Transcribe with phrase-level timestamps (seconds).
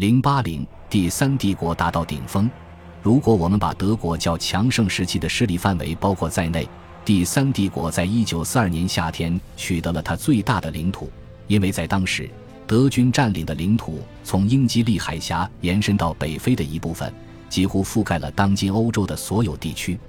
[0.00, 2.50] 零八零第三帝国达到顶峰。
[3.02, 6.66] 如果我们把德国较强盛时期的势力范围包括在内，
[7.04, 11.10] 第三帝国在一九四二年夏天取得了它最大的领土，
[11.48, 12.30] 因为在当时，
[12.66, 17.12] 德军占领的领土从英吉利海峡延伸到北非的一部分，
[17.50, 20.00] 几乎覆盖了当今欧洲的所有地区。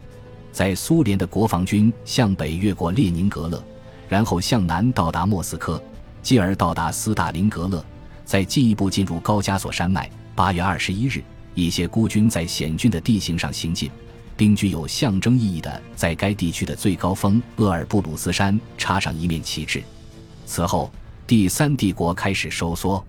[0.54, 3.62] 在苏联的国防军向北越过列宁格勒，
[4.08, 5.84] 然后向南到达莫斯科，
[6.22, 7.86] 继而到达斯大林格勒，
[8.32, 10.10] 再进一步进入高加索山脉。
[10.34, 11.22] 八月二十一日。
[11.54, 13.92] 一些孤军在险峻的地形上行进，
[14.38, 19.84] 并具有象征意义的在该地区的最高峰厄尔布鲁斯山插上一面旗帜。
[20.46, 20.90] 此后，
[21.28, 23.06] 第三帝国开始收缩。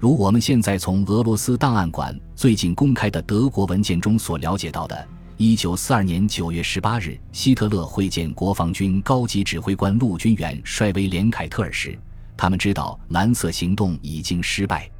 [0.00, 11.96] 如我们现在从俄罗斯档案馆最近公开的德国文件中所了解到的，一九四二年九月十八日，希特勒会见国防军高级指挥官陆军元帅威廉凯特尔时，
[12.36, 14.90] 他们知道蓝色行动已经失败。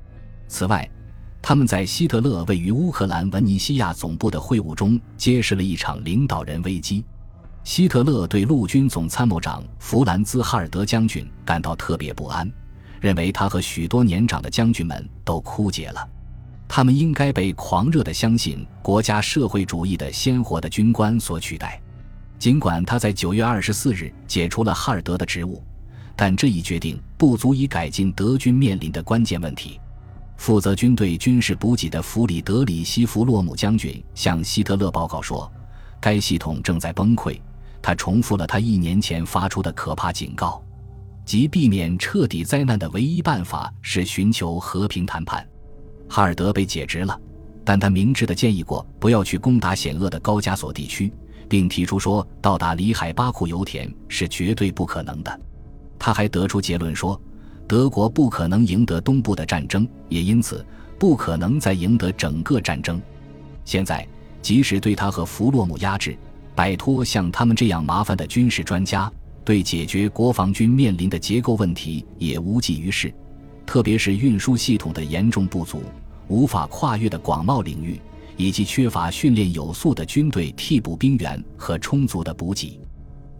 [0.49, 0.89] 此外，
[1.43, 7.05] 他们在希特勒位于乌克兰文尼西亚总部的会晤中揭示了一场领导人危机。
[7.63, 12.49] 希特勒对陆军总参谋长弗兰兹·哈尔德将军感到特别不安，
[13.01, 16.09] 认为他和许多年长的将军们都枯竭了，
[16.69, 21.81] 他们应该被狂热的相信国家社会主义的鲜活的军官所取代。
[22.39, 25.61] 尽管他在九月二十四日解除了哈尔德的职务，
[26.17, 29.79] 但这一决定不足以改进德军面临的关键问题。
[30.39, 35.51] 负责军队军事补给的弗里德里希·弗洛姆将军向希特勒报告说，
[36.01, 37.39] 该系统正在崩溃。
[37.81, 40.61] 他重复了他一年前发出的可怕警告，
[41.25, 45.47] 即避免彻底灾难的唯一办法是寻求和平谈判。
[46.09, 47.19] 哈尔德被解职了，
[47.65, 51.13] 但他明智地建议过不要去攻打险恶的高加索地区，
[51.49, 55.41] 并提出说到达里海巴库油田是绝对不可能的。
[55.99, 57.21] 他还得出结论说。
[57.69, 60.65] 德国不可能赢得东部的战争，也因此
[61.01, 63.03] 不可能再赢得整个战争。
[63.65, 64.07] 现在，
[64.41, 66.17] 即使对他和弗洛姆压制，
[66.55, 69.13] 摆脱像他们这样麻烦的军事专家，
[69.45, 73.13] 对解决国防军面临的结构问题也无济于事。
[73.67, 75.83] 特别是运输系统的严重不足、
[76.29, 78.01] 无法跨越的广袤领域，
[78.37, 82.79] 以及缺乏训练有素的军队替补兵员和充足的补给。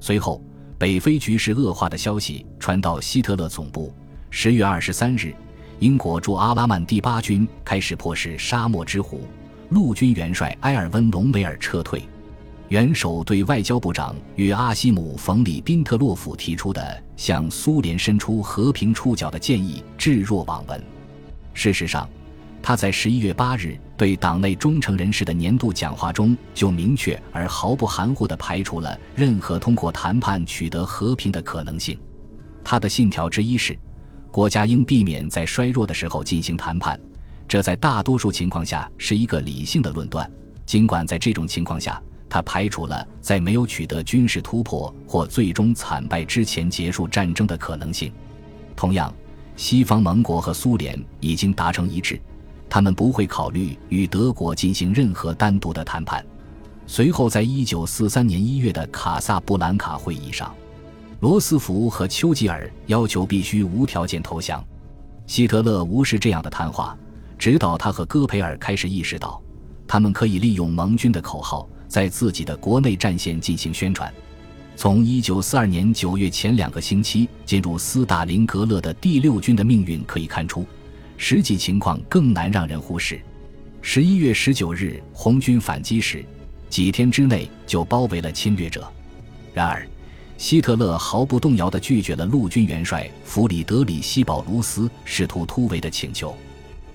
[0.01, 0.43] 随后，
[0.79, 3.93] 北非局势恶化的消息传到希特勒总部。
[4.31, 5.35] 十月二十三日，
[5.79, 9.27] 英国驻阿拉曼第八军开始迫使沙漠之虎
[9.71, 12.03] 陆军元帅埃尔温·隆美尔撤退。
[12.69, 20.83] 元首对外交部长与阿希姆·冯·里宾特洛甫提出的向苏联伸出和平触角的建议置若罔闻。
[21.55, 22.07] 事实上，
[22.67, 31.97] 他在十一月八日对党内忠诚人士的年度讲话中就明确而毫不含糊地排除了任何通过谈判取得和平的可能性。
[32.65, 33.79] 他的信条之一是。
[34.33, 36.99] 国家应避免在衰弱的时候进行谈判，
[37.47, 40.29] 这在大多数情况下是一个理性的论断。
[40.67, 48.13] 尽管在这种情况下，他排除了在没有取得军事突破或最终惨败之前结束战争的可能性。
[48.75, 49.15] 同样，
[49.55, 52.21] 西方盟国和苏联已经达成一致，
[52.69, 56.25] 他们不会考虑与德国进行任何单独的谈判。
[56.87, 60.55] 随后，在一九四三年一月的卡萨布兰卡会议上。
[61.21, 64.63] 罗斯福和丘吉尔要求必须无条件投降，
[65.27, 66.97] 希特勒无视这样的谈话，
[67.39, 69.43] 直到他和戈培尔开始意识到，
[69.89, 74.13] 他们可以利用盟军的口号在自己的国内战线进行宣传。
[74.77, 80.67] 从1942年9月前两个星期进入斯大林格勒的第六军的命运可以看出，
[81.17, 83.21] 实际情况更难让人忽视。
[83.83, 86.25] 11月19日，红军反击时，
[86.69, 88.87] 几天之内就包围了侵略者。
[89.55, 89.87] 然而，
[90.37, 96.37] 希特勒毫不动摇地拒绝了陆军元帅弗里德里希·保卢斯试图突围的请求。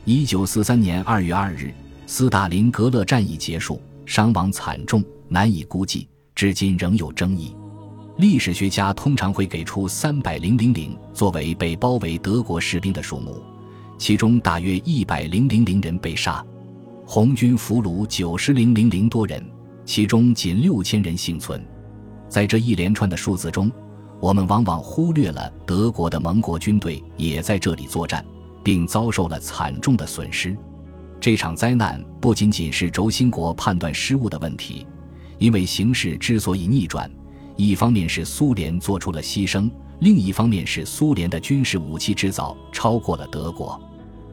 [0.05, 1.73] 一九四三年二月二日，
[2.05, 7.55] 斯大林格勒战役结束，伤亡惨重，难以估计，至今仍有争议。
[8.17, 13.41] 历史学家通常会给出三百零零零作为被包围德国士兵的数目，
[14.01, 16.43] 其中大约一百零零零人被杀，
[17.05, 19.45] 红军俘虏九十零零零多人，
[19.85, 21.63] 其中仅六千人幸存。
[22.27, 23.71] 在这一连串的数字中，
[24.19, 28.25] 我们往往忽略了德国的盟国军队也在这里作战，
[28.63, 30.57] 并遭受了惨重的损失。
[31.19, 34.83] 这场灾难不仅仅是轴心国判断失误的问题，
[35.37, 37.07] 因为形势之所以逆转，
[37.55, 43.79] 一方面是苏联做出了牺牲，另一方面是苏联的军事武器制造超过了德国。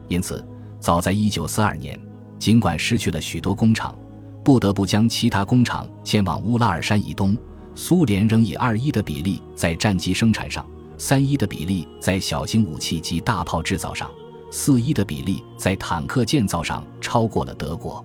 [0.09, 0.45] 因此，
[0.79, 1.99] 早在1942年，
[2.37, 3.97] 尽管失去了许多工厂，
[4.43, 7.37] 不得不将其他工厂迁往乌拉尔山以东。
[7.75, 10.65] 苏联仍以二一的比例在战机生产上，
[10.97, 14.09] 三一的比例在小型武器及大炮制造上，
[14.51, 18.03] 四一的比例在坦克建造上超过了德国。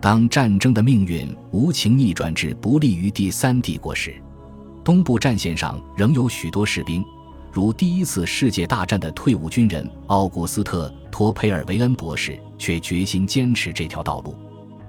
[0.00, 4.14] 当战争的命运无情逆转至不利于第三帝国时，
[4.84, 7.02] 东部战线上仍有许多士兵，
[7.56, 14.34] 如第一次世界大战的退伍军人奥古斯特·托佩尔维恩博士，却决心坚持这条道路。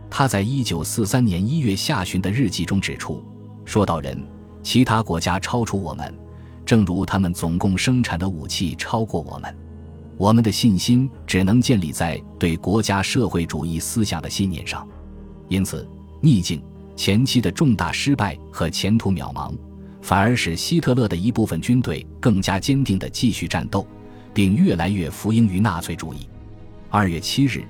[0.09, 3.23] 他在一九四三年一月下旬的日记中指出
[3.63, 4.21] ：“说到人，
[4.61, 6.13] 其他国家超出我们，
[6.65, 9.57] 正如他们总共生产的武器超过我们。
[10.17, 14.85] 我们的信心只能建立在对国家社会主义思想的信念上。
[15.47, 15.87] 因此，
[16.19, 16.61] 逆境
[16.97, 19.53] 前期的重大失败和前途渺茫，
[20.07, 23.85] 反而使希特勒的一部分军队更加坚定地继续战斗，
[24.33, 26.29] 并越来越服膺于纳粹主义。”
[26.89, 27.65] 二月七日。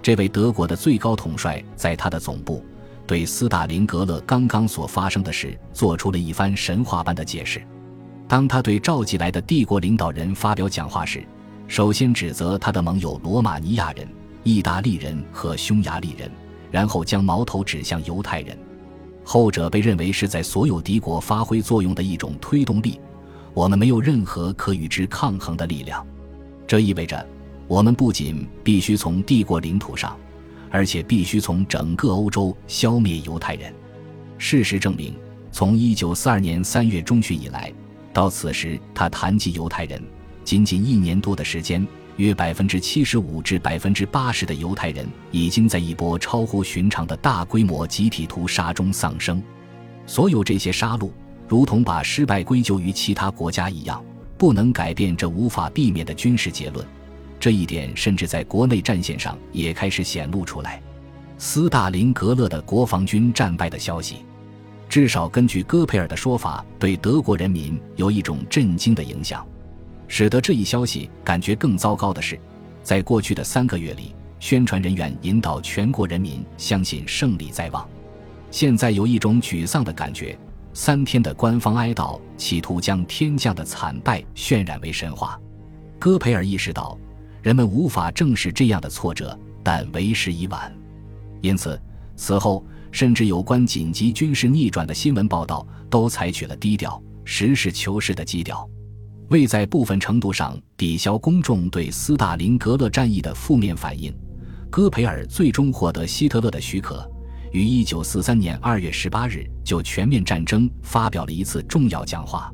[0.00, 2.64] 这位德国的最高统帅在他的总部，
[3.08, 7.60] 对斯大林格勒刚刚所发生的事做出了一番神话般的解释。
[8.28, 11.24] 当他对召集来的帝国领导人发表讲话时，
[11.66, 14.08] 首先指责他的盟友罗马尼亚人、
[14.44, 16.30] 意大利人和匈牙利人，
[16.70, 18.56] 然后将矛头指向犹太人。
[19.32, 22.98] 后者被认为是在所有敌国发挥作用的一种推动力。
[23.54, 26.04] 我们没有任何可与之抗衡的力量。
[26.66, 27.24] 这意味着。
[27.68, 30.16] 我们不仅必须从帝国领土上，
[30.68, 33.72] 而且必须从整个欧洲消灭犹太人。
[34.38, 35.14] 事实证明，
[35.52, 37.72] 从1942年3月中旬以来，
[38.12, 40.02] 到此时他谈及犹太人，
[40.42, 41.86] 仅仅一年多的时间，
[42.20, 49.42] 约75%至80%的犹太人已经在一波超乎寻常的大规模集体屠杀中丧生。
[50.06, 51.10] 所有这些杀戮，
[51.48, 54.04] 如同把失败归咎于其他国家一样，
[54.36, 56.86] 不能改变这无法避免的军事结论。
[57.38, 60.82] 这一点甚至在国内战线上也开始显露出来。
[61.38, 64.16] 斯大林格勒的国防军战败的消息，
[64.90, 69.46] 至少根据戈培尔的说法，对德国人民有一种震惊的影响。
[70.12, 72.38] 使得这一消息感觉更糟糕的是，
[72.82, 77.88] 在过去的三个月里，宣传人员引导全国人民相信胜利在望。
[78.50, 80.36] 现在有一种沮丧的感觉。
[80.72, 85.40] 三天的官方哀悼，企图将天降的惨败渲染为神话。
[85.98, 86.98] 戈培尔意识到。
[87.42, 90.70] 人们无法正视这样的挫折，但为时已晚。
[91.40, 91.80] 因此，
[92.14, 98.68] 此后甚至有关紧急军事逆转的新闻报道都采取了低调、实事求是的基调，
[99.30, 104.12] 为在部分程度上抵消公众对斯大林格勒战役的负面反应。
[104.68, 107.08] 戈培尔最终获得希特勒的许可，
[107.52, 112.52] 于1943年2月18日就全面战争发表了一次重要讲话。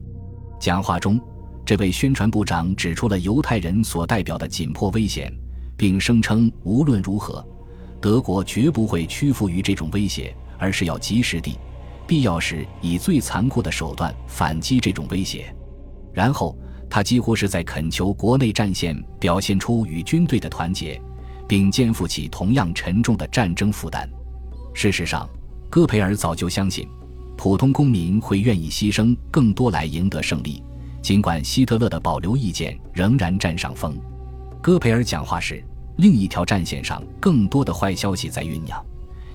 [0.60, 1.20] 讲话中。
[1.64, 5.36] 这位宣传部长指出了犹太人所代表的紧迫危险，
[5.76, 7.44] 并声称无论如何，
[8.00, 11.58] 德国绝不会屈服于这种威胁，而是要及时地、
[12.06, 15.52] 必要时以最残酷的手段反击这种威胁。
[16.14, 16.56] 然后，
[16.88, 21.00] 他几乎是在恳求国内战线表现出与军队的团结，
[21.48, 24.08] 并肩负起同样沉重的战争负担。
[24.72, 25.28] 事实上，
[25.68, 26.88] 戈培尔早就相信，
[27.36, 30.62] 普通公民会愿意牺牲更多来赢得胜利。
[31.02, 33.96] 尽管希特勒的保留意见仍然占上风，
[34.60, 35.62] 戈培尔讲话时，
[35.98, 38.84] 另一条战线上更多的坏消息在酝酿，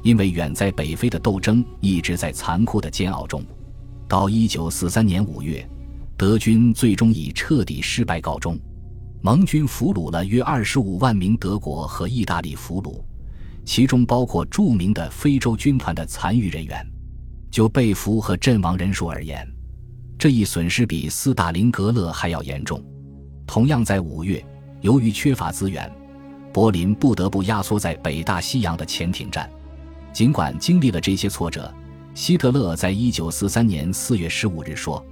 [0.04, 3.44] 因为远在北非的斗争一直在残酷的煎熬中。
[4.08, 5.66] 到一九四三年五月，
[6.22, 8.56] 德军最终以彻底失败告终，
[9.24, 13.04] 盟军俘虏了约二十五万名德国和意大利俘虏，
[13.66, 16.88] 其中包括著名的非洲军团的残余人员。
[17.50, 19.52] 就被俘和阵亡人数而言，
[20.16, 22.80] 这一损失比斯大林格勒还要严重。
[23.48, 24.46] 同样在五月，
[24.82, 25.92] 由于缺乏资源，
[26.54, 29.50] 柏林不得不压缩在北大西洋的潜艇站。
[30.14, 31.74] 尽管经历了这些挫折，
[32.14, 35.04] 希特勒在一九四三年四月十五日说，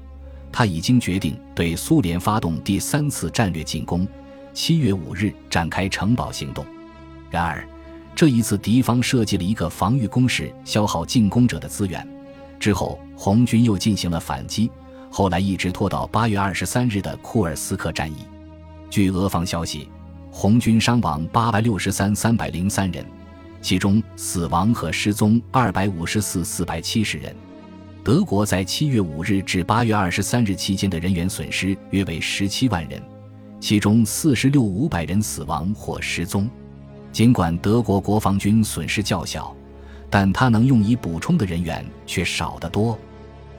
[0.52, 4.08] 他已经决定对苏联发动第三次战略进攻，
[4.54, 6.66] 七月五日展开城堡行动。
[7.30, 7.64] 然而，
[8.16, 12.06] 这一次敌方设计了一个防御工事，消耗进攻者的资源。
[12.60, 14.70] 之后，红军又进行了反击。
[15.12, 18.18] 后来一直拖到八月二十三日的库尔斯克战役。
[18.90, 19.88] 据俄方消息，
[20.32, 23.06] 红军伤亡八百六十三三百零三人，
[23.62, 27.36] 其中死亡和失踪二百五十四四百七十人。
[28.04, 33.02] 德国在七月五日至八月二十三日期间的人员损失约为十七万人，
[33.60, 36.50] 其中四十六五百人死亡或失踪。
[37.12, 39.54] 尽管德国国防军损失较小，
[40.10, 42.98] 但他能用以补充的人员却少得多。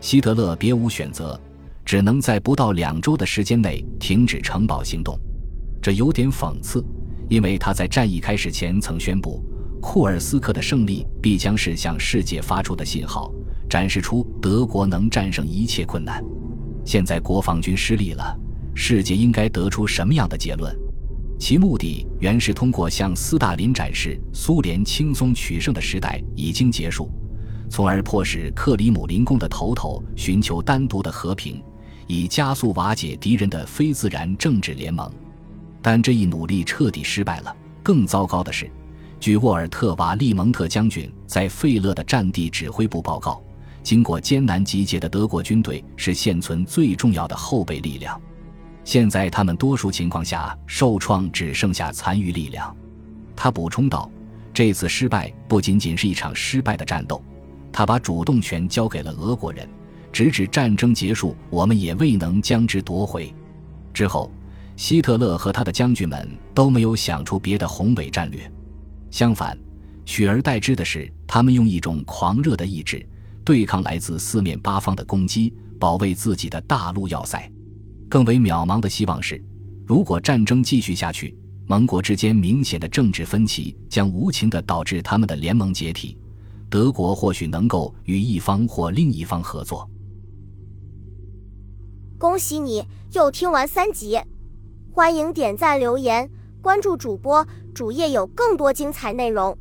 [0.00, 1.38] 希特勒别无选择，
[1.84, 5.18] 只能在不到两周的时间内停止城堡行动。
[5.82, 6.82] 这有点讽刺，
[7.28, 9.44] 因为他在战役开始前曾宣布，
[9.80, 13.32] 库尔斯克的胜利必将是向世界发出的信号，
[13.68, 16.22] 展示出德国能战胜一切困难。
[16.84, 18.38] 现在国防军失利了，
[18.74, 20.74] 世界应该得出什么样的结论？
[21.38, 27.10] 其目的原是通过向斯大林展示苏联轻松取胜的时代已经结束，
[27.70, 31.62] 从而迫使克里姆林宫的头头寻求单独的和平，
[32.06, 35.10] 以加速瓦解敌人的非自然政治联盟。
[35.80, 37.56] 但这一努力彻底失败了。
[37.82, 38.70] 更糟糕的是，
[39.20, 43.42] 据沃尔特·瓦利蒙特将军在费勒的战地指挥部报告，
[43.82, 48.18] 经过艰难集结的德国军队是现存最重要的后备力量。
[48.82, 52.74] 现在他们多数情况下受创，只剩下残余力量。
[53.36, 54.10] 他补充道
[54.54, 57.22] ：“这次失败不仅仅是一场失败的战斗，
[57.70, 59.68] 他把主动权交给了俄国人，
[60.10, 63.32] 直至战争结束，我们也未能将之夺回。”
[63.92, 64.32] 之后，
[64.76, 68.50] 希特勒和他的将军们都没有想出别的宏伟战略，
[69.10, 69.58] 相反，
[70.04, 73.04] 取而代之的是，他们用一种狂热的意志
[73.44, 77.50] 对抗来自四面八方的攻击，保卫自己的大陆要塞。
[78.08, 79.42] 更为渺茫的希望是，
[79.86, 81.36] 如果战争继续下去，
[81.66, 86.16] 盟国之间明显的政治分歧将无情地导致他们的联盟解体。
[86.68, 89.88] 德国或许能够与一方或另一方合作。
[92.18, 94.20] 恭喜你又听完三集，
[94.92, 99.56] 欢迎点赞、留言、关注主播，主页有更多精彩内容。